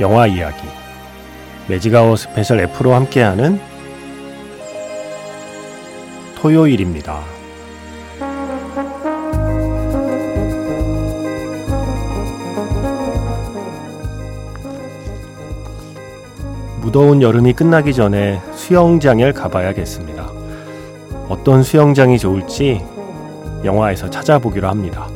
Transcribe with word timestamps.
영화 0.00 0.26
이야기 0.26 0.66
magic 1.68 2.16
hour 2.16 2.32
special 2.32 2.60
F로 2.60 2.94
함께하는 2.94 3.60
토요일입니다. 6.36 7.20
무더운 16.80 17.22
여름이 17.22 17.52
끝나기 17.52 17.94
전에 17.94 18.40
수영장을 18.54 19.32
가봐야겠습니다. 19.32 20.30
어떤 21.28 21.62
수영장이 21.62 22.18
좋을지 22.18 22.84
영화에서 23.64 24.10
찾아보기로 24.10 24.68
합니다. 24.68 25.06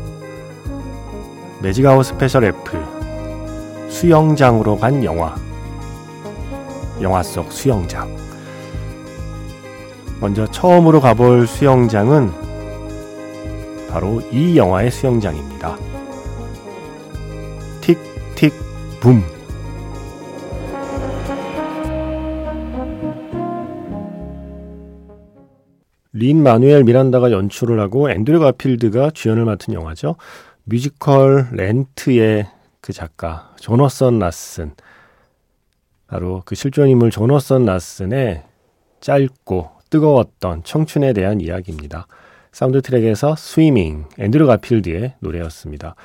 magic 1.60 2.04
hour 2.04 2.19
special 2.19 2.44
F 2.44 2.78
수영장으로 3.96 4.76
간 4.76 5.02
영화. 5.04 5.34
영화 7.00 7.22
속 7.22 7.50
수영장. 7.50 8.14
먼저 10.20 10.46
처음으로 10.50 11.00
가볼 11.00 11.46
수영장은 11.46 12.30
바로 13.88 14.20
이 14.30 14.54
영화의 14.54 14.90
수영장입니다. 14.90 15.78
Tick 17.80 18.16
Tick 18.16 18.52
Boom. 19.00 19.22
린 26.12 26.42
마누엘 26.42 26.84
미란다가 26.84 27.30
연출을 27.30 27.80
하고 27.80 28.10
앤드류 28.10 28.40
가필드가 28.40 29.12
주연을 29.14 29.46
맡은 29.46 29.72
영화죠. 29.72 30.16
뮤지컬 30.64 31.48
렌트의 31.52 32.55
그 32.86 32.92
작가 32.92 33.52
조너선 33.58 34.20
라슨 34.20 34.70
바로 36.06 36.42
그 36.44 36.54
실존 36.54 36.88
인물 36.88 37.10
조너선 37.10 37.64
라슨의 37.64 38.44
짧고 39.00 39.70
뜨거웠던 39.90 40.62
청춘에 40.62 41.12
대한 41.12 41.40
이야기입니다. 41.40 42.06
사운드 42.52 42.80
트랙에서 42.82 43.34
Swimming 43.34 44.04
앤드류 44.20 44.46
가필드의 44.46 45.14
노래였습니다. 45.18 45.96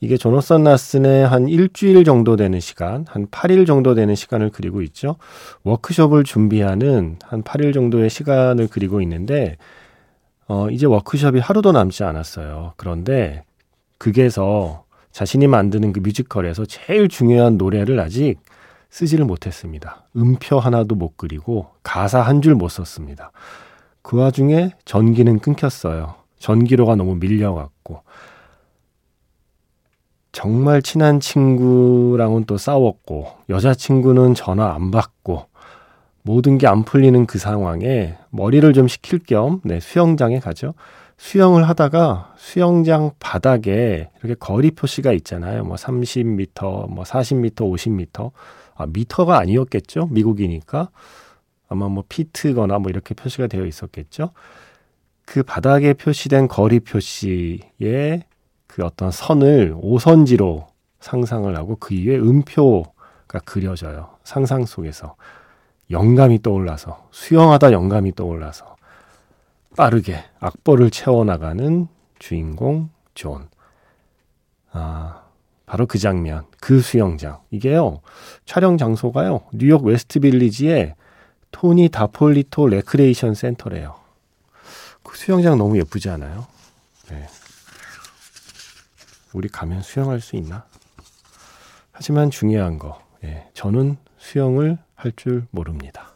이게 0.00 0.16
조너선 0.16 0.62
라슨의 0.62 1.26
한 1.26 1.48
일주일 1.48 2.04
정도 2.04 2.36
되는 2.36 2.60
시간, 2.60 3.04
한 3.08 3.26
8일 3.26 3.66
정도 3.66 3.96
되는 3.96 4.14
시간을 4.14 4.50
그리고 4.50 4.80
있죠. 4.82 5.16
워크숍을 5.64 6.22
준비하는 6.22 7.18
한 7.24 7.42
8일 7.42 7.74
정도의 7.74 8.10
시간을 8.10 8.68
그리고 8.70 9.00
있는데, 9.00 9.56
어, 10.46 10.70
이제 10.70 10.86
워크숍이 10.86 11.40
하루도 11.40 11.72
남지 11.72 12.04
않았어요. 12.04 12.74
그런데 12.76 13.42
극에서 13.98 14.84
자신이 15.18 15.48
만드는 15.48 15.92
그 15.92 15.98
뮤지컬에서 15.98 16.64
제일 16.64 17.08
중요한 17.08 17.58
노래를 17.58 17.98
아직 17.98 18.36
쓰지를 18.88 19.24
못했습니다. 19.24 20.04
음표 20.14 20.60
하나도 20.60 20.94
못 20.94 21.16
그리고 21.16 21.66
가사 21.82 22.20
한 22.20 22.40
줄 22.40 22.54
못 22.54 22.68
썼습니다. 22.68 23.32
그 24.00 24.16
와중에 24.16 24.70
전기는 24.84 25.40
끊겼어요. 25.40 26.14
전기로가 26.38 26.94
너무 26.94 27.16
밀려갔고 27.16 28.02
정말 30.30 30.82
친한 30.82 31.18
친구랑은 31.18 32.44
또 32.44 32.56
싸웠고 32.56 33.26
여자친구는 33.48 34.34
전화 34.34 34.72
안 34.72 34.92
받고 34.92 35.46
모든 36.22 36.58
게 36.58 36.68
안 36.68 36.84
풀리는 36.84 37.26
그 37.26 37.40
상황에 37.40 38.16
머리를 38.30 38.72
좀 38.72 38.86
식힐 38.86 39.18
겸 39.18 39.60
네, 39.64 39.80
수영장에 39.80 40.38
가죠. 40.38 40.74
수영을 41.18 41.68
하다가 41.68 42.32
수영장 42.38 43.10
바닥에 43.18 44.08
이렇게 44.20 44.34
거리 44.34 44.70
표시가 44.70 45.12
있잖아요. 45.12 45.64
뭐 45.64 45.76
30m, 45.76 46.88
뭐 46.88 47.04
40m, 47.04 47.54
50m. 47.56 48.30
아, 48.76 48.86
미터가 48.86 49.38
아니었겠죠? 49.38 50.06
미국이니까. 50.06 50.90
아마 51.68 51.88
뭐 51.88 52.04
피트거나 52.08 52.78
뭐 52.78 52.88
이렇게 52.88 53.14
표시가 53.14 53.48
되어 53.48 53.66
있었겠죠? 53.66 54.30
그 55.26 55.42
바닥에 55.42 55.92
표시된 55.92 56.48
거리 56.48 56.80
표시에 56.80 58.22
그 58.66 58.84
어떤 58.84 59.10
선을 59.10 59.74
오선지로 59.76 60.68
상상을 61.00 61.54
하고 61.56 61.76
그 61.76 61.94
위에 61.94 62.16
음표가 62.16 63.40
그려져요. 63.44 64.16
상상 64.24 64.64
속에서. 64.64 65.16
영감이 65.90 66.42
떠올라서, 66.42 67.08
수영하다 67.10 67.72
영감이 67.72 68.14
떠올라서. 68.14 68.77
빠르게 69.78 70.24
악보를 70.40 70.90
채워나가는 70.90 71.86
주인공 72.18 72.90
존. 73.14 73.48
아, 74.72 75.22
바로 75.66 75.86
그 75.86 75.98
장면, 75.98 76.46
그 76.60 76.80
수영장. 76.80 77.40
이게요, 77.52 78.00
촬영 78.44 78.76
장소가요, 78.76 79.42
뉴욕 79.52 79.84
웨스트 79.84 80.18
빌리지의 80.18 80.96
토니 81.52 81.90
다폴리토 81.90 82.66
레크레이션 82.66 83.34
센터래요. 83.34 83.94
그 85.04 85.16
수영장 85.16 85.56
너무 85.56 85.78
예쁘지 85.78 86.10
않아요? 86.10 86.48
네. 87.08 87.28
우리 89.32 89.46
가면 89.46 89.82
수영할 89.82 90.20
수 90.20 90.34
있나? 90.34 90.66
하지만 91.92 92.30
중요한 92.30 92.80
거, 92.80 93.00
예, 93.22 93.48
저는 93.54 93.96
수영을 94.18 94.78
할 94.96 95.12
줄 95.14 95.46
모릅니다. 95.52 96.10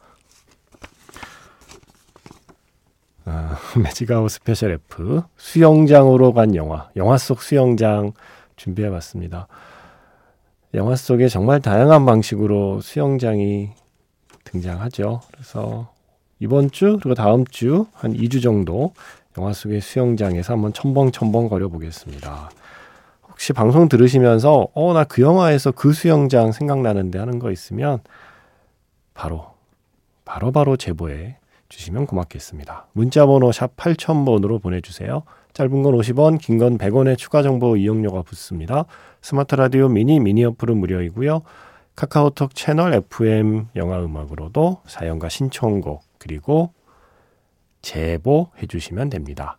아, 3.33 3.57
magic 3.83 4.09
hour 4.09 4.31
special 4.31 4.73
F 4.73 5.23
수영장으로 5.37 6.35
간 6.35 6.55
영화 6.55 6.91
영화 6.97 7.17
속 7.17 7.41
수영장 7.43 8.13
준비해봤습니다. 8.57 9.49
영화 10.75 10.97
속에 10.97 11.29
정말 11.29 11.61
다양한 11.61 12.05
방식으로 12.07 12.81
수영장이 12.83 13.71
등장하죠. 14.45 15.21
그래서 15.33 15.91
이번 16.41 16.71
주 16.71 16.99
그리고 17.03 17.15
다음 17.15 17.47
주 17.47 17.87
한 17.95 18.13
2주 18.15 18.43
정도 18.43 18.93
영화 19.39 19.53
속의 19.55 19.81
수영장에서 19.81 20.53
한번 20.53 20.73
첨벙첨벙 20.75 21.49
거려 21.49 21.69
보겠습니다. 21.69 22.51
혹시 23.31 23.53
방송 23.55 23.89
들으시면서 23.89 24.69
어 24.75 24.93
나 24.93 25.05
그 25.05 25.23
영화에서 25.23 25.73
그 25.73 25.93
수영장 25.93 26.53
생각나는데 26.53 27.19
하는 27.19 27.39
거 27.39 27.51
있으면 27.51 28.01
바로 29.15 29.47
바로바로 30.25 30.53
바로 30.53 30.77
제보에 30.77 31.37
주시면 31.73 32.07
고맙겠습니다. 32.07 32.89
문자 32.93 33.25
번호 33.25 33.51
샵 33.51 33.75
8000번으로 33.77 34.61
보내주세요. 34.63 35.23
짧은 35.55 35.83
건 35.83 35.95
50원, 35.95 36.39
긴 36.39 36.59
건 36.59 36.77
100원의 36.79 37.17
추가 37.17 37.43
정보 37.43 37.77
이용료가 37.77 38.23
붙습니다. 38.23 38.85
스마트 39.23 39.55
라디오 39.55 39.89
미니 39.89 40.21
미니 40.21 40.45
어플은 40.45 40.77
무료이고요. 40.77 41.43
카카오톡 41.97 42.55
채널 42.55 42.95
FM 42.95 43.69
영화 43.77 44.03
음악으로도 44.03 44.83
사연과 44.87 45.29
신청곡 45.29 46.03
그리고 46.19 46.73
제보해 47.81 48.67
주시면 48.69 49.11
됩니다. 49.11 49.59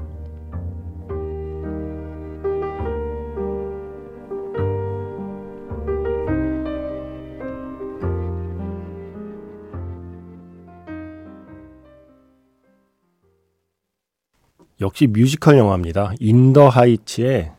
역시 14.81 15.05
뮤지컬 15.05 15.57
영화입니다. 15.57 16.13
In 16.19 16.39
the 16.39 16.69
Heights의 16.69 17.51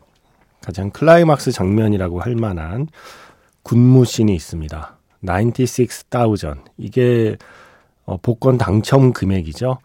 가장 0.61 0.91
클라이막스 0.91 1.53
장면이라고 1.53 2.21
할 2.21 2.35
만한 2.35 2.89
군무 3.63 4.05
씬이 4.05 4.35
있습니다. 4.35 4.99
96,000. 5.25 6.65
이게 6.79 7.37
어, 8.05 8.17
복권 8.17 8.59
당첨 8.59 9.13
금액이죠. 9.13 9.79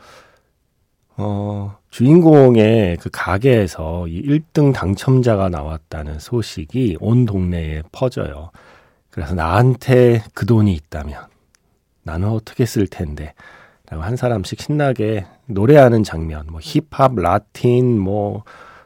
어, 1.18 1.78
주인공의 1.92 2.98
그 2.98 3.10
가게에서 3.12 4.08
이 4.08 4.22
1등 4.24 4.74
당첨자가 4.74 5.50
나왔다는 5.50 6.18
소식이 6.18 6.98
온 7.00 7.26
동네에 7.26 7.84
퍼져요. 7.92 8.50
그래서 9.12 9.36
나한테 9.36 10.24
그 10.34 10.48
돈이 10.48 10.74
있다면 10.74 11.28
나는 12.02 12.30
어떻게 12.30 12.66
쓸 12.66 12.88
텐데 12.88 13.34
한 13.90 14.16
사람씩 14.16 14.62
신나게 14.62 15.26
노래하는 15.46 16.04
장면, 16.04 16.46
뭐 16.50 16.60
힙합, 16.62 17.16
라틴, 17.16 17.98
뭐 17.98 18.44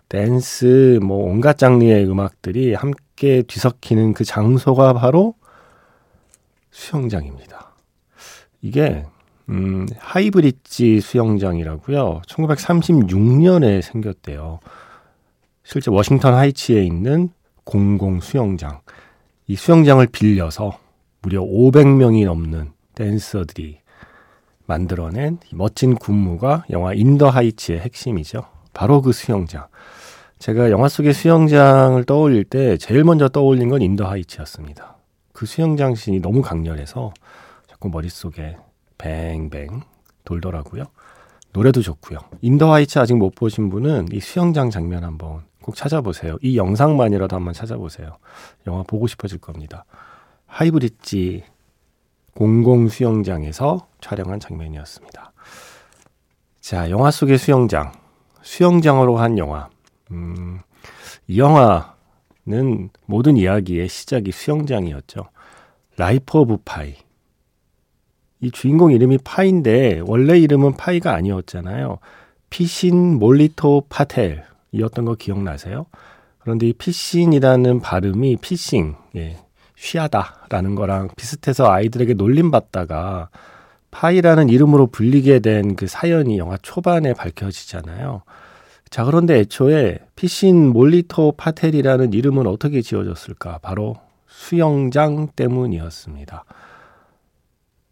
댄스, 0.10 1.00
뭐 1.02 1.26
온갖 1.30 1.58
장르의 1.58 2.06
음악들이 2.06 2.74
함께 2.74 3.42
뒤섞이는 3.44 4.14
그 4.14 4.24
장소가 4.24 4.94
바로 4.94 5.36
수영장입니다. 6.70 7.74
이게 8.62 9.06
음, 9.50 9.88
하이브리지 9.98 11.02
수영장이라고요. 11.02 12.22
1936년에 12.28 13.82
생겼대요. 13.82 14.60
실제 15.64 15.92
워싱턴 15.92 16.34
하이츠에 16.34 16.84
있는 16.84 17.30
공공 17.64 18.22
수영장. 18.22 18.82
이 19.48 19.56
수영장을 19.56 20.06
빌려서 20.08 20.78
무려 21.22 21.42
500명이 21.42 22.26
넘는 22.26 22.72
댄서들이 22.96 23.81
만들어낸 24.72 25.38
멋진 25.52 25.96
군무가 25.96 26.64
영화 26.70 26.94
In 26.94 27.08
the 27.08 27.30
Heights의 27.30 27.80
핵심이죠. 27.80 28.46
바로 28.74 29.02
그 29.02 29.12
수영장. 29.12 29.68
제가 30.40 30.72
영화 30.72 30.88
속의 30.88 31.14
수영장을 31.14 32.02
떠올릴 32.06 32.46
때 32.46 32.78
제일 32.78 33.04
먼저 33.04 33.28
떠올린 33.28 33.68
건 33.68 33.82
In 33.82 33.91
the 33.91 34.06
Heights였습니다. 34.06 34.96
그 35.34 35.46
수영장 35.46 35.94
씬이 35.94 36.22
너무 36.22 36.42
강렬해서 36.42 37.14
자꾸 37.68 37.90
머릿속에 37.90 38.56
뱅뱅 38.98 39.82
돌더라고요. 40.24 40.86
노래도 41.52 41.82
좋고요. 41.82 42.20
In 42.40 42.53
the 42.53 42.72
Heights 42.72 42.98
아직 42.98 43.16
못 43.16 43.36
보신 43.36 43.70
분은 43.70 44.08
이 44.14 44.22
수영장 44.22 44.70
장면 44.70 45.04
한번 45.04 45.42
꼭 45.62 45.76
찾아보세요. 45.76 46.38
이 46.42 46.58
영상만이라도 46.58 47.36
한번 47.36 47.54
찾아보세요. 47.54 48.18
영화 48.68 48.84
보고 48.84 49.06
싶어질 49.08 49.38
겁니다. 49.38 49.84
하이브리지 50.46 51.44
공공 52.36 52.88
수영장에서 52.88 53.91
촬영한 54.02 54.40
장면이었습니다. 54.40 55.32
자, 56.60 56.90
영화 56.90 57.10
속의 57.12 57.38
수영장. 57.38 57.92
수영장으로 58.42 59.18
한 59.18 59.38
영화. 59.38 59.70
음, 60.12 60.60
이 61.28 61.40
영화는 61.40 62.90
모든 63.06 63.38
이야기의 63.38 63.88
시작이 63.88 64.32
수영장이었죠. 64.32 65.30
Life 65.98 66.40
of 66.40 66.58
Pi. 66.66 66.96
이 68.42 68.52
주인공 68.52 68.92
이름이 68.92 69.20
파인데 69.20 70.02
원래 70.06 70.38
이름은 70.40 70.76
파이가 70.76 71.14
아니었잖아요. 71.14 72.00
피신 72.50 73.20
몰리토 73.20 73.86
파텔이었던 73.88 75.06
거 75.06 75.16
기억나세요? 75.16 75.86
그런데 76.40 76.68
이 76.68 76.74
피신이라는 76.74 77.82
발음이 77.82 78.38
pissing, 78.38 78.96
예, 79.16 79.38
쉬하다라는 79.76 80.76
거랑 80.76 81.10
비슷해서 81.16 81.72
아이들에게 81.72 82.16
놀림받다가 82.16 83.30
파이라는 83.92 84.50
이름으로 84.50 84.88
불리게 84.88 85.40
된 85.40 85.76
그 85.76 85.88
사연이 85.88 86.38
영화 86.38 86.58
초반에 86.58 87.14
밝혀지잖아요. 87.14 88.24
자, 88.90 89.06
그런데 89.06 89.40
애초에 89.40 90.00
피신 90.16 90.68
몰리토 90.74 91.34
파텔이라는 91.38 92.14
이름은 92.14 92.48
어떻게 92.48 92.82
지어졌을까? 92.82 93.60
바로 93.60 93.96
수영장 94.28 95.28
때문이었습니다. 95.36 96.44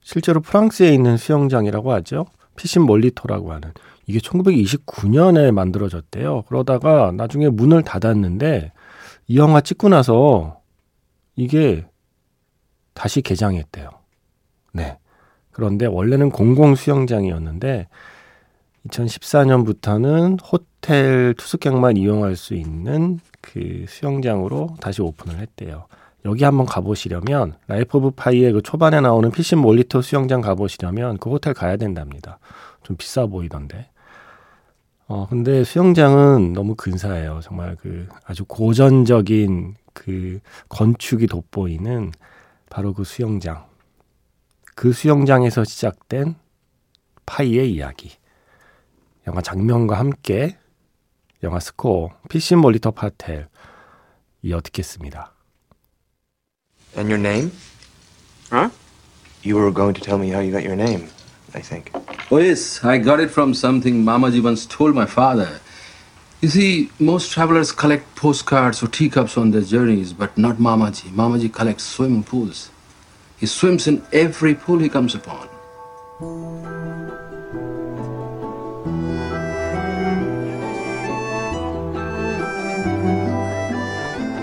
실제로 0.01 0.41
프랑스에 0.41 0.93
있는 0.93 1.17
수영장이라고 1.17 1.93
하죠. 1.93 2.25
피신 2.55 2.81
몰리토라고 2.81 3.53
하는. 3.53 3.71
이게 4.07 4.19
1929년에 4.19 5.51
만들어졌대요. 5.51 6.43
그러다가 6.47 7.11
나중에 7.15 7.47
문을 7.49 7.83
닫았는데 7.83 8.71
이 9.27 9.37
영화 9.37 9.61
찍고 9.61 9.89
나서 9.89 10.59
이게 11.35 11.85
다시 12.93 13.21
개장했대요. 13.21 13.89
네. 14.73 14.97
그런데 15.59 15.85
원래는 15.85 16.29
공공 16.29 16.73
수영장이었는데 16.75 17.87
2014년부터는 18.87 20.39
호텔 20.41 21.33
투숙객만 21.37 21.97
이용할 21.97 22.37
수 22.37 22.53
있는 22.55 23.19
그 23.41 23.83
수영장으로 23.89 24.77
다시 24.79 25.01
오픈을 25.01 25.37
했대요. 25.39 25.85
여기 26.23 26.45
한번 26.45 26.65
가보시려면 26.65 27.55
Life 27.67 27.97
of 27.97 28.11
Pi의 28.11 28.53
그 28.53 28.61
초반에 28.61 29.01
나오는 29.01 29.29
피신 29.31 29.57
몰리토 29.57 30.01
수영장 30.01 30.39
가보시려면 30.39 31.17
그 31.17 31.29
호텔 31.29 31.53
가야 31.53 31.75
된답니다. 31.75 32.39
좀 32.83 32.95
비싸 32.95 33.25
보이던데. 33.25 33.89
어, 35.07 35.27
근데 35.29 35.65
수영장은 35.65 36.53
너무 36.53 36.75
근사해요. 36.75 37.41
정말 37.43 37.75
그 37.75 38.07
아주 38.25 38.45
고전적인 38.45 39.75
그 39.93 40.39
건축이 40.69 41.27
돋보이는 41.27 42.13
바로 42.69 42.93
그 42.93 43.03
수영장. 43.03 43.67
그 44.79 44.93
수영장에서 44.93 45.65
시작된 45.65 46.35
파이의 47.25 47.69
이야기. 47.73 48.13
영화 49.27 49.41
장면과 49.41 49.99
함께 49.99 50.57
영화 51.43 51.59
스코어, 51.59 52.11
피신 52.29 52.59
몰리토 52.59 52.91
파텔 52.91 53.49
이어 54.41 54.61
듣겠습니다. 54.61 55.33
And 56.95 57.11
your 57.11 57.19
name? 57.19 57.51
Huh? 58.53 58.71
You 59.43 59.57
were 59.57 59.73
going 59.73 59.99
to 59.99 60.01
tell 60.01 60.17
me 60.17 60.31
how 60.31 60.39
you 60.39 60.53
got 60.53 60.63
your 60.63 60.81
name, 60.81 61.09
I 61.53 61.59
think. 61.59 61.91
Oh, 62.31 62.39
yes, 62.39 62.79
I 62.81 63.03
got 63.03 63.19
it 63.19 63.31
from 63.31 63.53
something 63.53 64.05
Mamaji 64.05 64.41
once 64.41 64.65
told 64.65 64.95
my 64.95 65.05
father. 65.05 65.59
You 66.39 66.47
see, 66.47 66.89
most 67.01 67.33
travelers 67.33 67.73
collect 67.73 68.15
postcards 68.15 68.81
or 68.81 68.87
teacups 68.87 69.35
on 69.35 69.51
their 69.51 69.59
journeys, 69.59 70.13
but 70.13 70.37
not 70.37 70.55
Mamaji. 70.55 71.11
Mamaji 71.11 71.51
collects 71.51 71.83
swimming 71.83 72.23
pools. 72.23 72.71
He 73.39 73.45
swims 73.45 73.87
in 73.87 74.01
every 74.11 74.53
pool 74.53 74.79
he 74.79 74.89
comes 74.89 75.15
upon. 75.15 75.47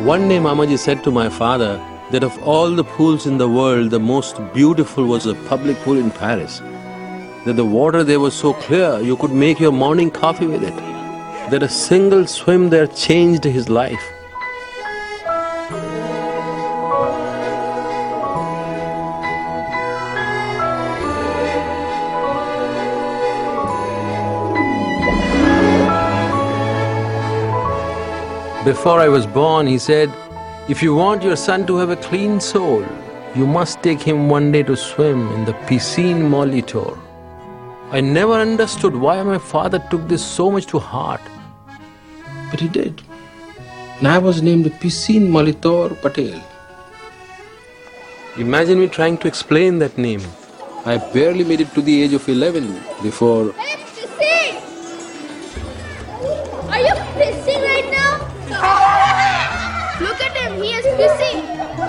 One 0.07 0.29
day, 0.29 0.39
Mamaji 0.39 0.79
said 0.79 1.05
to 1.05 1.11
my 1.11 1.29
father, 1.29 1.79
that 2.11 2.23
of 2.23 2.41
all 2.43 2.71
the 2.71 2.85
pools 2.85 3.27
in 3.27 3.37
the 3.37 3.49
world, 3.49 3.91
the 3.91 3.99
most 3.99 4.41
beautiful 4.55 5.05
was 5.05 5.27
a 5.27 5.35
public 5.51 5.77
pool 5.79 5.99
in 5.99 6.11
Paris. 6.11 6.61
That 7.45 7.57
the 7.57 7.65
water 7.65 8.03
there 8.03 8.21
was 8.21 8.35
so 8.35 8.55
clear 8.55 9.01
you 9.01 9.17
could 9.17 9.33
make 9.33 9.61
your 9.61 9.73
morning 9.73 10.11
coffee 10.11 10.47
with 10.47 10.63
it. 10.63 10.77
That 11.51 11.63
a 11.63 11.69
single 11.69 12.27
swim 12.27 12.71
there 12.71 12.87
changed 12.87 13.45
his 13.45 13.69
life. 13.69 14.16
Before 28.67 28.99
I 28.99 29.07
was 29.07 29.29
born, 29.29 29.69
he 29.69 29.79
said, 29.79 30.13
if 30.69 30.83
you 30.83 30.93
want 30.93 31.23
your 31.23 31.37
son 31.37 31.69
to 31.69 31.77
have 31.77 31.91
a 31.91 31.95
clean 31.95 32.41
soul, 32.41 32.85
you 33.37 33.47
must 33.47 33.81
take 33.81 34.01
him 34.03 34.29
one 34.29 34.51
day 34.51 34.65
to 34.65 34.77
swim 34.77 35.29
in 35.35 35.45
the 35.45 35.53
piscine 35.69 36.23
Molitor. 36.29 36.99
I 37.93 38.01
never 38.01 38.33
understood 38.33 38.97
why 38.97 39.23
my 39.23 39.39
father 39.39 39.79
took 39.89 40.09
this 40.09 40.27
so 40.27 40.51
much 40.51 40.67
to 40.73 40.81
heart. 40.81 41.21
But 42.51 42.59
he 42.59 42.67
did. 42.67 43.03
And 44.01 44.09
I 44.09 44.19
was 44.19 44.43
named 44.43 44.65
Piscine 44.81 45.29
Molitor 45.29 45.95
Patel. 46.03 46.43
Imagine 48.37 48.81
me 48.81 48.89
trying 48.89 49.17
to 49.19 49.29
explain 49.29 49.79
that 49.79 49.97
name. 49.97 50.23
I 50.85 50.97
barely 51.15 51.45
made 51.45 51.61
it 51.61 51.73
to 51.75 51.83
the 51.83 52.03
age 52.03 52.15
of 52.15 52.29
11 52.29 52.67
before 53.01 53.55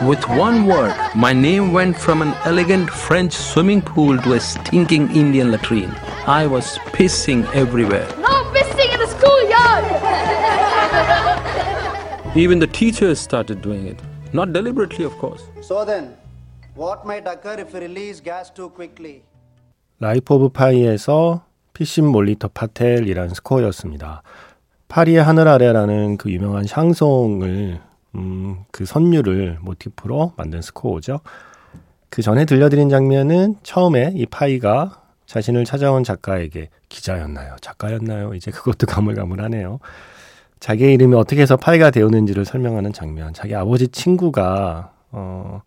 With 0.02 0.26
one 0.28 0.66
word, 0.66 0.94
my 1.14 1.32
name 1.32 1.72
went 1.72 1.96
from 1.96 2.22
an 2.22 2.34
elegant 2.44 2.90
French 2.90 3.32
swimming 3.32 3.80
pool 3.80 4.18
to 4.18 4.32
a 4.32 4.40
stinking 4.40 5.14
Indian 5.14 5.52
latrine. 5.52 5.94
I 6.26 6.46
was 6.48 6.78
pissing 6.92 7.44
everywhere. 7.54 8.08
No 8.18 8.42
pissing 8.52 8.92
in 8.92 8.98
the 8.98 9.06
schoolyard. 9.06 9.84
Even 12.36 12.58
the 12.58 12.66
teachers 12.66 13.20
started 13.20 13.62
doing 13.62 13.86
it. 13.86 14.00
Not 14.32 14.52
deliberately, 14.52 15.04
of 15.04 15.12
course. 15.18 15.42
So 15.60 15.84
then, 15.84 16.16
what 16.74 17.06
might 17.06 17.26
occur 17.28 17.60
if 17.60 17.72
we 17.72 17.80
release 17.80 18.20
gas 18.20 18.50
too 18.50 18.70
quickly? 18.70 19.22
라이프 20.00 20.34
오브 20.34 20.48
파이에서 20.48 21.44
피신 21.74 22.06
몰리터 22.06 22.48
파텔이라는 22.48 23.34
스코어였습니다. 23.34 24.22
파리의 24.88 25.22
하늘 25.22 25.46
아래라는 25.46 26.16
그 26.16 26.32
유명한 26.32 26.64
샹송을 26.66 27.80
음, 28.15 28.63
그 28.71 28.85
선율을 28.85 29.59
모티프로 29.61 30.33
만든 30.37 30.61
스코어죠. 30.61 31.19
그 32.09 32.21
전에 32.21 32.45
들려드린 32.45 32.89
장면은 32.89 33.55
처음에 33.63 34.13
이 34.15 34.25
파이가 34.25 35.01
자신을 35.25 35.65
찾아온 35.65 36.03
작가에게 36.03 36.69
기자였나요? 36.89 37.57
작가였나요? 37.61 38.33
이제 38.33 38.49
그것도 38.49 38.87
가물가물하네요. 38.87 39.79
자기의 40.59 40.93
이름이 40.95 41.15
어떻게 41.15 41.41
해서 41.41 41.57
파이가 41.57 41.91
되었는지를 41.91 42.45
설명하는 42.45 42.93
장면. 42.93 43.33
자기 43.33 43.53
아버지 43.53 43.89
친구가 43.89 44.91
어, 45.11 45.61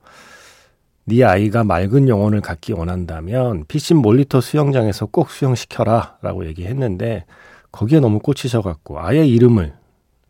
네 1.04 1.22
아이가 1.24 1.62
맑은 1.62 2.08
영혼을 2.08 2.40
갖기 2.40 2.72
원한다면 2.72 3.64
피신 3.68 3.98
몰리터 3.98 4.40
수영장에서 4.40 5.06
꼭 5.06 5.30
수영시켜라 5.30 6.18
라고 6.22 6.46
얘기했는데 6.46 7.24
거기에 7.72 8.00
너무 8.00 8.18
꽂히셔 8.18 8.62
갖고 8.62 9.00
아예 9.00 9.24
이름을 9.26 9.74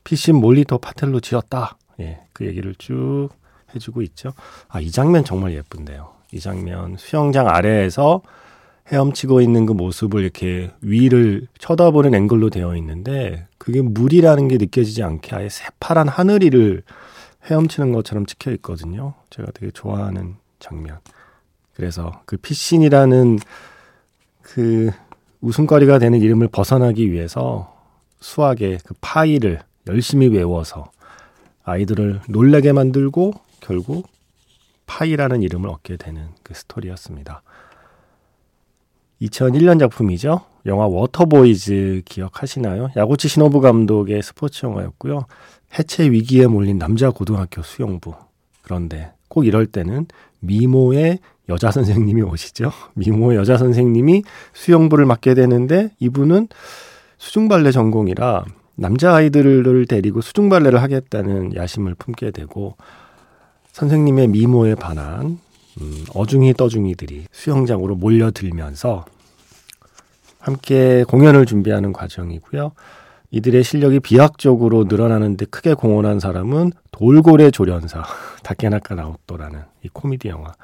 피신 0.05 0.37
몰리터 0.37 0.79
파텔로 0.79 1.21
지었다. 1.21 1.77
예, 2.01 2.21
그 2.33 2.47
얘기를 2.47 2.75
쭉 2.77 3.29
해주고 3.75 4.03
있죠. 4.03 4.33
아, 4.69 4.81
이 4.81 4.91
장면 4.91 5.25
정말 5.25 5.55
예쁜데요. 5.55 6.13
이 6.33 6.41
장면 6.41 6.97
수영장 6.99 7.49
아래에서 7.49 8.23
헤엄치고 8.89 9.41
있는 9.41 9.67
그 9.67 9.73
모습을 9.73 10.23
이렇게 10.23 10.71
위를 10.81 11.47
쳐다보는 11.59 12.15
앵글로 12.15 12.51
되어 12.51 12.77
있는데 12.77 13.47
그게 13.59 13.83
물이라는 13.83 14.49
게 14.49 14.57
느껴지지 14.57 15.03
않게 15.03 15.37
아예 15.37 15.49
새파란 15.49 16.09
하늘이를 16.09 16.83
헤엄치는 17.49 17.93
것처럼 17.93 18.27
찍혀 18.27 18.51
있거든요. 18.53 19.15
제가 19.31 19.53
되게 19.53 19.71
좋아하는 19.71 20.37
장면. 20.59 20.99
그래서 21.75 22.23
그 22.27 22.37
피신이라는 22.37 23.39
그 24.43 24.91
웃음거리가 25.41 25.99
되는 25.99 26.21
이름을 26.21 26.49
벗어나기 26.49 27.11
위해서 27.13 27.75
수학의 28.21 28.81
그 28.85 28.95
파이를 29.01 29.61
열심히 29.87 30.29
외워서 30.29 30.91
아이들을 31.71 32.21
놀래게 32.29 32.73
만들고 32.73 33.35
결국 33.61 34.09
파이라는 34.87 35.43
이름을 35.43 35.69
얻게 35.69 35.97
되는 35.97 36.29
그 36.43 36.55
스토리였습니다. 36.55 37.43
2001년 39.23 39.79
작품이죠. 39.79 40.41
영화 40.67 40.87
Waterboys 40.87 42.03
기억하시나요? 42.05 42.91
야구치 42.97 43.29
시노부 43.29 43.61
감독의 43.61 44.23
스포츠 44.23 44.67
영화였고요. 44.67 45.27
해체 45.79 46.11
위기에 46.11 46.47
몰린 46.47 46.79
남자 46.79 47.11
고등학교 47.11 47.63
수영부. 47.63 48.15
그런데 48.63 49.13
꼭 49.29 49.47
이럴 49.47 49.67
때는 49.67 50.07
미모의 50.41 51.21
여자 51.49 51.71
선생님이 51.71 52.23
오시죠. 52.23 52.73
미모의 52.95 53.39
여자 53.39 53.57
선생님이 53.57 54.25
수영부를 54.53 55.07
맡게 55.07 55.35
되는데 55.35 55.91
이분은 56.01 56.49
수중발레 57.19 57.71
전공이라 57.71 58.45
남자 58.81 59.15
아이들을 59.15 59.85
데리고 59.85 60.23
수중 60.23 60.49
발레를 60.49 60.81
하겠다는 60.81 61.55
야심을 61.55 61.97
품게 61.97 62.31
되고 62.31 62.77
선생님의 63.73 64.29
미모에 64.29 64.75
반한 64.75 65.39
음, 65.83 66.05
어중이 66.15 66.55
떠중이들이 66.55 67.27
수영장으로 67.31 67.95
몰려들면서 67.97 69.05
함께 70.39 71.05
공연을 71.07 71.45
준비하는 71.45 71.93
과정이고요. 71.93 72.73
이들의 73.33 73.63
실력이 73.63 74.01
비약적으로 74.01 74.85
늘어나는데 74.85 75.45
크게 75.45 75.75
공헌한 75.75 76.19
사람은 76.19 76.73
돌고래 76.91 77.51
조련사 77.51 78.03
다케나카 78.43 78.95
나오토라는 78.95 79.61
이 79.85 79.89
코미디 79.93 80.29
영화. 80.29 80.55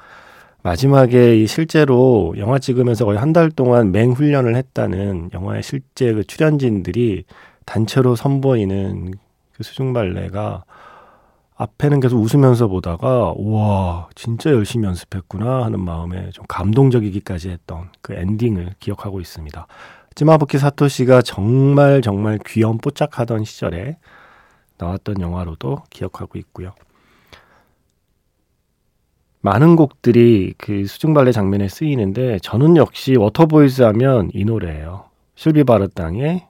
마지막에 0.63 1.37
이 1.39 1.45
실제로 1.45 2.33
영화 2.39 2.57
찍으면서 2.57 3.05
거의 3.05 3.19
한 3.19 3.31
달 3.31 3.51
동안 3.51 3.91
맹 3.91 4.11
훈련을 4.13 4.55
했다는 4.55 5.29
영화의 5.35 5.61
실제 5.61 6.11
그 6.13 6.23
출연진들이 6.23 7.25
단체로 7.67 8.15
선보이는 8.15 9.13
그 9.51 9.63
수중 9.63 9.93
발레가 9.93 10.63
앞에는 11.55 11.99
계속 11.99 12.19
웃으면서 12.19 12.67
보다가 12.67 13.33
우와 13.35 14.09
진짜 14.15 14.51
열심히 14.51 14.87
연습했구나 14.87 15.65
하는 15.65 15.83
마음에 15.83 16.29
좀 16.31 16.45
감동적이기까지 16.47 17.49
했던 17.49 17.89
그 18.01 18.13
엔딩을 18.13 18.75
기억하고 18.79 19.19
있습니다. 19.19 19.67
찌마부키 20.15 20.57
사토시가 20.57 21.21
정말 21.21 22.01
정말 22.01 22.39
귀염 22.45 22.77
뽀짝하던 22.77 23.43
시절에 23.43 23.97
나왔던 24.77 25.19
영화로도 25.19 25.83
기억하고 25.89 26.37
있고요. 26.39 26.73
많은 29.41 29.75
곡들이 29.75 30.53
그 30.57 30.85
수중발레 30.85 31.31
장면에 31.31 31.67
쓰이는데 31.67 32.39
저는 32.39 32.77
역시 32.77 33.15
Waterboys 33.15 33.81
하면 33.81 34.29
이 34.33 34.45
노래예요. 34.45 35.05
실비 35.35 35.63
바르땅의 35.63 36.47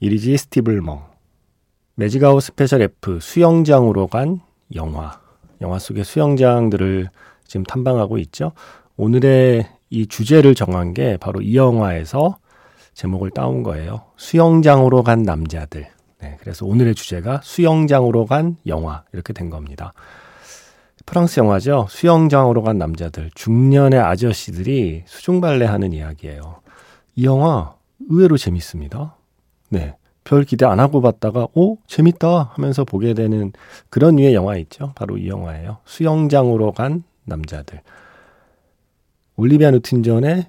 Irrésistiblement 0.00 1.02
magic 1.96 2.20
hour 2.20 2.40
special 2.42 2.82
F 2.82 3.18
수영장으로 3.20 4.06
간 4.06 4.40
영화. 4.76 5.20
영화 5.60 5.80
속의 5.80 6.04
수영장들을 6.04 7.08
지금 7.44 7.64
탐방하고 7.64 8.18
있죠. 8.18 8.52
오늘의 8.96 9.68
이 9.90 10.06
주제를 10.06 10.54
정한 10.54 10.94
게 10.94 11.16
바로 11.16 11.40
이 11.40 11.56
영화에서 11.56 12.38
제목을 12.94 13.30
따온 13.30 13.64
거예요. 13.64 14.02
수영장으로 14.16 15.02
간 15.02 15.22
남자들. 15.22 15.88
네, 16.20 16.36
그래서 16.38 16.64
오늘의 16.64 16.94
주제가 16.94 17.40
수영장으로 17.42 18.26
간 18.26 18.56
영화 18.68 19.02
이렇게 19.12 19.32
된 19.32 19.50
겁니다. 19.50 19.92
프랑스 21.06 21.40
영화죠. 21.40 21.86
수영장으로 21.88 22.62
간 22.62 22.78
남자들. 22.78 23.30
중년의 23.34 23.98
아저씨들이 23.98 25.02
수중 25.06 25.40
발레 25.40 25.66
하는 25.66 25.92
이야기예요. 25.92 26.60
이 27.16 27.24
영화 27.24 27.74
의외로 28.08 28.36
재밌습니다. 28.36 29.17
네. 29.68 29.94
별 30.24 30.44
기대 30.44 30.66
안 30.66 30.78
하고 30.78 31.00
봤다가 31.00 31.48
오 31.54 31.78
재밌다 31.86 32.52
하면서 32.54 32.84
보게 32.84 33.14
되는 33.14 33.52
그런 33.88 34.16
류의 34.16 34.34
영화 34.34 34.56
있죠. 34.58 34.92
바로 34.94 35.16
이 35.16 35.26
영화예요. 35.28 35.78
수영장으로 35.86 36.72
간 36.72 37.02
남자들. 37.24 37.80
올리비아 39.36 39.70
누튼 39.70 40.02
존의 40.02 40.46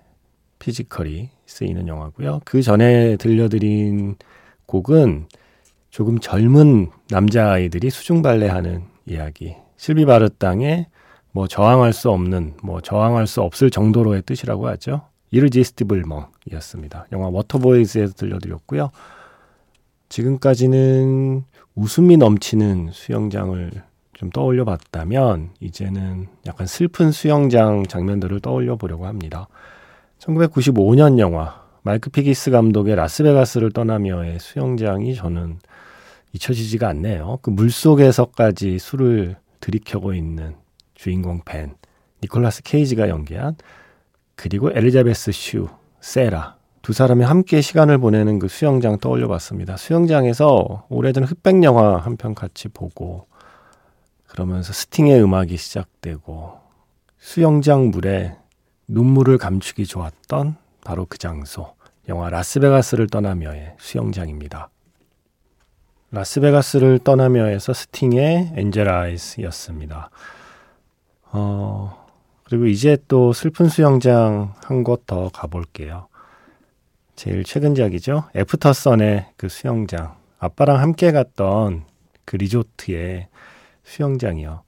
피지컬이 0.59 1.29
쓰이는 1.45 1.87
영화고요. 1.87 2.41
그 2.43 2.61
전에 2.61 3.15
들려드린 3.15 4.15
곡은 4.65 5.27
조금 5.89 6.19
젊은 6.19 6.89
남자아이들이 7.09 7.89
수중 7.89 8.21
발레하는 8.21 8.83
이야기. 9.05 9.55
실비 9.77 10.05
바르땅의 10.05 10.87
뭐 11.31 11.47
저항할 11.47 11.93
수 11.93 12.09
없는 12.09 12.55
뭐 12.61 12.81
저항할 12.81 13.27
수 13.27 13.41
없을 13.41 13.69
정도로의 13.69 14.23
뜻이라고 14.23 14.67
하죠. 14.69 15.08
Irrésistiblement이었습니다. 15.31 17.07
영화 17.11 17.27
Waterboys에서 17.29 18.13
들려드렸고요. 18.13 18.91
지금까지는 20.09 21.43
웃음이 21.75 22.17
넘치는 22.17 22.89
수영장을 22.91 23.71
좀 24.13 24.29
떠올려 24.31 24.65
봤다면 24.65 25.51
이제는 25.61 26.27
약간 26.45 26.67
슬픈 26.67 27.11
수영장 27.11 27.85
장면들을 27.85 28.41
떠올려 28.41 28.75
보려고 28.75 29.05
합니다. 29.05 29.47
1995년 30.19 31.19
영화 31.19 31.63
마이크 31.83 32.09
피기스 32.09 32.51
감독의 32.51 32.95
라스베가스를 32.95 33.71
떠나며의 33.71 34.39
수영장이 34.39 35.15
저는 35.15 35.59
잊혀지지가 36.33 36.89
않네요. 36.89 37.39
그 37.41 37.49
물속에서까지 37.49 38.77
술을 38.77 39.37
들이켜고 39.61 40.13
있는 40.13 40.55
주인공 40.95 41.41
벤, 41.45 41.75
니콜라스 42.21 42.63
케이지가 42.63 43.07
연기한 43.07 43.55
그리고 44.41 44.71
엘리자베스 44.71 45.31
슈, 45.33 45.67
세라 45.99 46.55
두 46.81 46.93
사람이 46.93 47.25
함께 47.25 47.59
시간을 47.59 47.97
보내는 47.97 48.39
그 48.39 48.47
수영장 48.47 48.97
떠올려 48.97 49.27
봤습니다. 49.27 49.75
수영장에서 49.77 50.85
오래전 50.87 51.25
흑백 51.25 51.61
영화 51.63 51.97
한 51.97 52.15
편 52.15 52.33
같이 52.33 52.69
보고 52.69 53.27
그러면서 54.27 54.71
스팅의 54.71 55.21
음악이 55.21 55.57
시작되고 55.57 56.57
수영장 57.17 57.89
물에 57.91 58.37
눈물을 58.87 59.37
감추기 59.37 59.85
좋았던 59.85 60.55
바로 60.85 61.05
그 61.07 61.17
장소. 61.17 61.73
영화 62.07 62.29
라스베가스를 62.29 63.07
떠나며의 63.07 63.75
수영장입니다. 63.77 64.69
라스베가스를 66.11 66.99
떠나며에서 66.99 67.73
스팅의 67.73 68.53
Angel 68.55 68.87
Eyes였습니다. 68.89 70.09
어, 71.31 71.98
그리고 72.49 72.65
이제 72.65 72.97
또 73.07 73.31
슬픈 73.31 73.67
수영장 73.69 74.53
한 74.63 74.83
곳 74.83 75.05
더 75.05 75.29
가볼게요. 75.29 76.07
제일 77.15 77.43
최근작이죠. 77.43 78.25
Aftersun의 78.35 79.27
그 79.37 79.49
수영장. 79.49 80.15
아빠랑 80.39 80.79
함께 80.79 81.11
갔던 81.11 81.83
그 82.25 82.37
리조트의 82.37 83.27
수영장이요. 83.83 84.61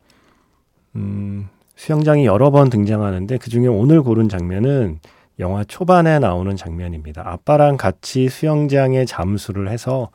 음, 0.96 1.50
수영장이 1.76 2.26
여러 2.26 2.52
번 2.52 2.70
등장하는데 2.70 3.38
그 3.38 3.50
중에 3.50 3.68
오늘 3.68 4.04
고른 4.04 4.30
장면은 4.30 5.00
영화 5.40 5.64
초반에 5.64 6.20
나오는 6.20 6.56
장면입니다. 6.56 7.24
아빠랑 7.26 7.78
같이 7.78 8.30
수영장에 8.30 9.06
잠수를 9.06 9.70
해서 9.70 10.10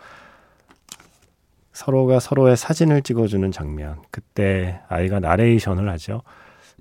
서로가 1.73 2.20
서로의 2.20 2.56
사진을 2.56 3.02
찍어주는 3.02 3.50
장면. 3.50 3.96
그때 4.11 4.80
아이가 4.88 5.20
나레이션을 5.20 5.88
하죠. 5.90 6.23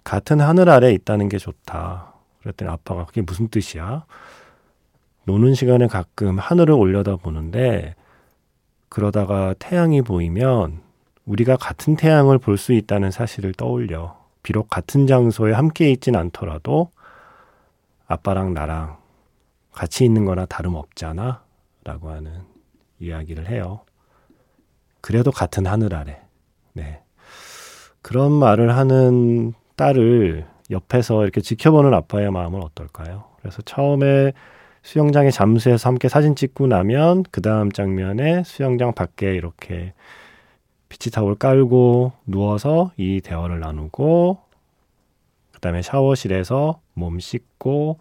같은 0.05 0.39
하늘 0.39 0.69
아래 0.69 0.93
있다는 0.93 1.27
게 1.27 1.37
좋다. 1.37 2.13
그랬더니 2.41 2.71
아빠가 2.71 3.05
그게 3.05 3.21
무슨 3.21 3.49
뜻이야? 3.49 4.05
노는 5.25 5.55
시간에 5.55 5.87
가끔 5.87 6.37
하늘을 6.37 6.75
올려다 6.75 7.15
보는데 7.17 7.95
그러다가 8.87 9.55
태양이 9.57 10.01
보이면 10.03 10.81
우리가 11.25 11.57
같은 11.57 11.95
태양을 11.95 12.37
볼 12.37 12.57
수 12.57 12.71
있다는 12.71 13.09
사실을 13.09 13.53
떠올려 13.53 14.23
비록 14.43 14.69
같은 14.69 15.07
장소에 15.07 15.53
함께 15.53 15.89
있진 15.89 16.15
않더라도 16.15 16.91
아빠랑 18.07 18.53
나랑 18.53 18.97
같이 19.73 20.05
있는 20.05 20.23
거나 20.23 20.45
다름없잖아. 20.45 21.43
라고 21.83 22.09
하는 22.11 22.43
이야기를 22.99 23.49
해요. 23.49 23.81
그래도 25.01 25.31
같은 25.31 25.65
하늘 25.65 25.95
아래. 25.95 26.21
네. 26.73 27.01
그런 28.03 28.31
말을 28.31 28.75
하는 28.75 29.53
딸을 29.75 30.45
옆에서 30.71 31.23
이렇게 31.23 31.41
지켜보는 31.41 31.93
아빠의 31.93 32.31
마음은 32.31 32.61
어떨까요? 32.61 33.25
그래서 33.39 33.61
처음에 33.61 34.33
수영장에 34.83 35.31
잠수해서 35.31 35.89
함께 35.89 36.09
사진 36.09 36.35
찍고 36.35 36.67
나면 36.67 37.23
그 37.31 37.41
다음 37.41 37.71
장면에 37.71 38.43
수영장 38.43 38.93
밖에 38.93 39.35
이렇게 39.35 39.93
피치타올 40.89 41.35
깔고 41.35 42.13
누워서 42.25 42.91
이 42.97 43.21
대화를 43.21 43.59
나누고 43.59 44.39
그 45.51 45.59
다음에 45.59 45.81
샤워실에서 45.81 46.79
몸 46.93 47.19
씻고 47.19 47.99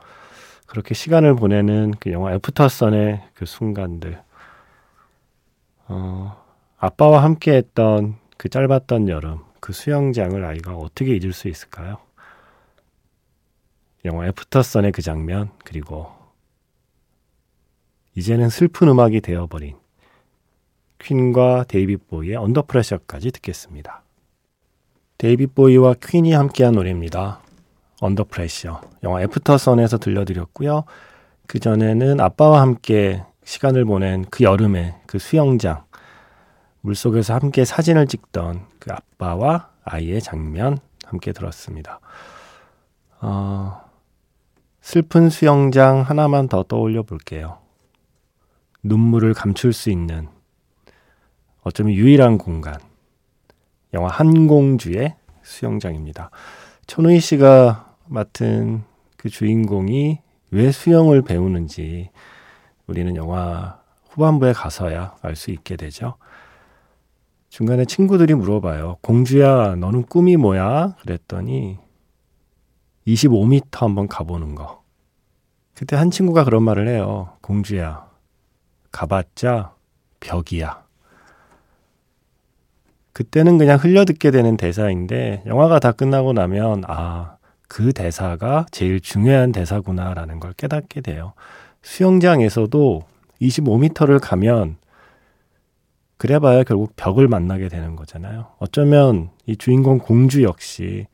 그렇게 0.67 0.95
시간을 0.95 1.37
보내는 1.37 1.95
그 2.01 2.13
영화 2.13 2.35
Aftersun의 2.35 3.23
그 3.35 3.47
순간들 3.47 4.21
어, 5.89 6.37
아빠와 6.79 7.23
함께 7.23 7.55
했던 7.55 8.17
그 8.37 8.49
짧았던 8.49 9.09
여름 9.09 9.44
그 9.65 9.73
수영장을 9.73 10.45
아이가 10.45 10.77
어떻게 10.77 11.17
잊을 11.17 11.33
수 11.33 11.49
있을까요? 11.49 11.97
영화 14.05 14.27
Aftersun의 14.27 14.93
그 14.93 15.01
장면 15.01 15.53
그리고 15.65 16.13
이제는 18.15 18.51
슬픈 18.51 18.89
음악이 18.89 19.23
되어버린 19.23 19.79
퀸과 20.99 21.65
데이빗 21.67 22.09
보위의 22.09 22.37
Under 22.37 22.65
Pressure까지 22.67 23.31
듣겠습니다. 23.31 24.03
데이빗 25.17 25.55
보위와 25.55 25.95
퀸이 25.95 26.35
함께한 26.35 26.75
노래입니다. 26.75 27.41
Under 28.03 28.25
Pressure. 28.25 28.83
영화 29.03 29.23
Aftersun에서 29.23 29.97
들려드렸고요. 29.97 30.85
그 31.47 31.59
전에는 31.59 32.21
아빠와 32.21 32.61
함께 32.61 33.25
시간을 33.45 33.87
보낸 33.87 34.27
그 34.27 34.45
여름의 34.45 34.95
그 35.07 35.19
수영장. 35.19 35.85
물속에서 36.83 37.33
함께 37.33 37.65
사진을 37.65 38.09
찍던 38.09 38.74
그 38.85 38.93
아빠와 38.93 39.71
아이의 39.83 40.21
장면 40.21 40.77
함께 41.07 41.33
들었습니다. 41.33 42.01
어, 43.23 43.81
슬픈 44.83 45.31
수영장 45.31 46.03
하나만 46.03 46.49
더 46.49 46.63
떠올려 46.65 47.03
볼게요. 47.03 47.61
눈물을 48.83 49.33
감출 49.33 49.73
수 49.73 49.89
있는 49.89 50.29
어쩌면 51.63 51.95
유일한 51.95 52.37
공간. 52.37 52.79
영화 53.95 54.09
한공주의 54.09 55.17
수영장입니다. 55.43 56.31
천우희 56.87 57.21
씨가 57.21 57.97
맡은 58.07 58.83
그 59.17 59.31
주인공이 59.31 60.21
왜 60.51 60.73
수영을 60.73 61.23
배우는지 61.23 62.11
우리는 62.87 63.17
영화 63.17 63.81
후반부에 64.11 64.53
가서야 64.53 65.17
알 65.23 65.37
수 65.37 65.51
있게 65.53 65.77
되죠. 65.77 66.19
중간에 67.55 67.85
친구들이 67.85 68.35
물어봐요. 68.35 68.97
공주야, 69.01 69.77
너는 69.77 70.07
꿈이 70.07 70.37
뭐야? 70.37 70.97
그랬더니 71.01 71.79
25m 73.07 73.79
한번 73.79 74.09
가보는 74.09 74.57
거. 74.57 74.83
그때 75.73 75.95
한 75.95 76.11
친구가 76.11 76.43
그런 76.43 76.65
말을 76.65 76.89
해요. 76.89 77.37
공주야, 77.43 78.09
가봤자 78.91 79.73
벽이야. 80.19 80.83
그때는 83.13 83.57
그냥 83.57 83.79
흘려듣게 83.79 84.33
되는 84.33 84.57
대사인데 84.57 85.45
영화가 85.47 85.79
다 85.79 85.93
끝나고 85.93 86.33
나면 86.33 86.83
아, 86.89 87.37
그 87.69 87.93
대사가 87.93 88.67
제일 88.73 88.99
중요한 88.99 89.53
대사구나라는 89.53 90.41
걸 90.41 90.55
깨닫게 90.55 91.03
돼요. 91.03 91.35
수영장에서도 91.83 93.03
25m를 93.41 94.19
가면 94.21 94.79
그래봐야 96.17 96.65
결국 96.65 96.95
벽을 96.97 97.29
만나게 97.29 97.69
되는 97.69 97.97
거잖아요. 97.97 98.49
어쩌면 98.59 99.31
이 99.47 99.57
주인공 99.57 99.99
공주 99.99 100.43
역시 100.43 101.07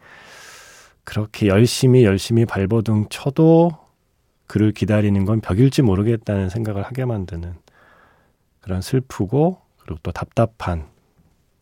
그렇게 1.04 1.48
열심히 1.48 2.04
열심히 2.04 2.44
발버둥 2.44 3.06
쳐도 3.08 3.72
그를 4.46 4.72
기다리는 4.72 5.24
건 5.24 5.40
벽일지 5.40 5.82
모르겠다는 5.82 6.48
생각을 6.48 6.82
하게 6.82 7.04
만드는 7.04 7.54
그런 8.60 8.82
슬프고 8.82 9.58
그리고 9.78 9.98
또 10.02 10.12
답답한 10.12 10.86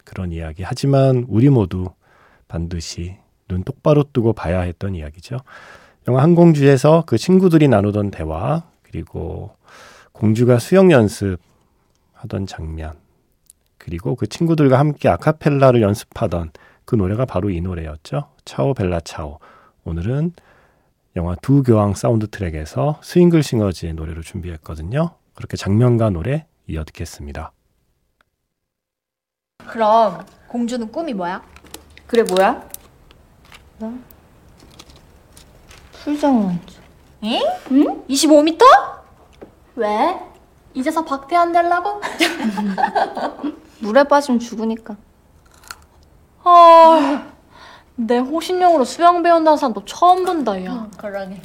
그런 0.05 0.33
이야기. 0.33 0.63
하지만 0.63 1.25
우리 1.29 1.51
모두 1.51 1.91
반드시 2.49 3.17
눈 3.47 3.63
똑바로 3.63 4.05
뜨고 4.13 4.33
봐야 4.33 4.61
했던 4.61 4.95
이야기죠. 4.95 5.39
영화 6.09 6.23
항공주에서 6.23 7.05
그 7.07 7.19
친구들이 7.19 7.69
나누던 7.69 8.11
대화, 8.11 8.63
그리고 8.83 9.55
공주가 10.13 10.59
수영 10.59 10.91
연습 10.91 11.39
하던 12.15 12.47
장면, 12.47 12.95
그리고 13.89 14.17
그 14.17 14.27
친구들과 14.27 14.79
함께 14.79 15.09
아카펠라를 15.09 15.81
연습하던 15.81 16.51
그 16.85 16.95
노래가 16.95 17.25
바로 17.25 17.49
이 17.49 17.63
노래였죠. 17.63 18.29
차오 18.45 18.75
벨라 18.75 19.01
차오. 19.01 19.39
오늘은 19.85 20.33
영화 21.17 21.35
두 21.41 21.63
교황 21.63 21.95
사운드트랙에서 21.95 23.01
스윙글 23.03 23.43
싱어즈의 23.43 23.95
노래를 23.95 24.23
준비했거든요. 24.23 25.13
그렇게 25.35 25.57
장면과 25.57 26.11
노래 26.11 26.45
이어 26.67 26.85
듣겠습니다. 26.85 27.53
그럼 29.67 30.27
공주는 30.49 30.93
꿈이 30.93 31.15
뭐야? 31.15 31.43
그래 32.07 32.25
뭐야? 32.25 32.69
풀장 36.05 36.48
완주 36.48 36.79
응? 37.25 37.41
응? 37.71 38.05
25m? 38.07 38.61
왜? 39.77 40.21
이제서 40.75 41.07
박태환 41.07 41.53
되려고? 41.53 42.03
물에 43.81 44.05
빠지면 44.05 44.39
죽으니까 44.41 44.97
아, 46.45 47.27
내 47.97 48.19
호신용으로 48.19 48.85
수영 48.85 49.23
배운다는 49.23 49.57
사람도 49.57 49.85
처음 49.85 50.25
본다, 50.25 50.63
야. 50.65 50.89
그러게 50.97 51.41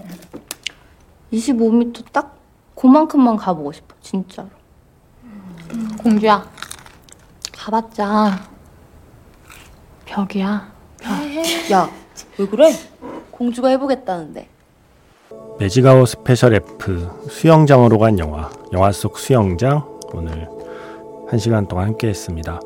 25m 1.32 2.06
딱 2.12 2.38
그만큼만 2.76 3.36
가보고 3.38 3.72
싶어 3.72 3.96
진짜로 4.02 4.50
공주야, 6.02 6.48
가봤자 7.58 8.40
벽이야. 10.06 10.72
야 11.72 11.90
왜 12.38 12.46
그래? 12.48 12.72
공주가 13.32 13.70
해보겠다는데 13.70 14.48
Magic 15.60 15.86
Hour 15.86 16.08
Special 16.08 16.54
F 16.54 17.10
수영장으로 17.30 17.98
간 17.98 18.20
영화 18.20 18.50
영화 18.72 18.92
속 18.92 19.18
수영장 19.18 19.84
오늘 20.14 20.48
한 21.28 21.40
시간 21.40 21.68
동안 21.68 21.88
함께 21.88 22.08
했습니다. 22.08 22.60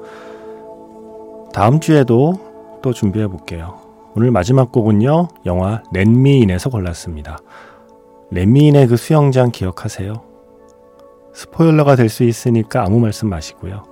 다음 1.54 1.80
주에도 1.80 2.36
또 2.82 2.94
준비해 2.94 3.28
볼게요. 3.28 3.80
오늘 4.16 4.32
마지막 4.32 4.72
곡은요 4.72 5.28
영화 5.46 5.84
렛미인에서 5.94 6.70
골랐습니다. 6.70 7.38
렛미인의 8.32 8.88
그 8.88 8.98
수영장 8.98 9.52
기억하세요? 9.52 10.14
스포일러가 11.34 11.96
될 11.96 12.10
수 12.10 12.24
있으니까 12.24 12.84
아무 12.84 13.00
말씀 13.00 13.30
마시고요. 13.30 13.84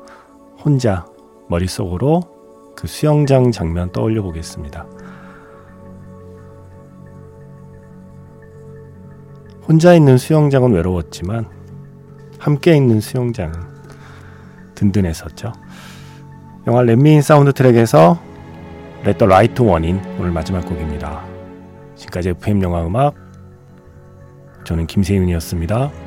혼자 0.63 1.05
머릿속으로 1.47 2.21
그 2.75 2.87
수영장 2.87 3.51
장면 3.51 3.91
떠올려 3.91 4.21
보겠습니다. 4.23 4.85
혼자 9.67 9.93
있는 9.93 10.17
수영장은 10.17 10.73
외로웠지만 10.73 11.47
함께 12.39 12.75
있는 12.75 12.99
수영장은 12.99 13.74
든든했었죠. 14.75 15.53
영화 16.67 16.81
렛미인 16.81 17.21
사운드 17.21 17.53
트랙에서 17.53 18.19
the 19.03 19.15
Right 19.21 19.61
One인 19.61 20.01
오늘 20.19 20.31
마지막 20.31 20.65
곡입니다. 20.65 21.23
지금까지 21.95 22.29
FM 22.29 22.63
영화 22.63 22.85
음악 22.85 23.15
저는 24.65 24.87
김세윤이었습니다. 24.87 26.04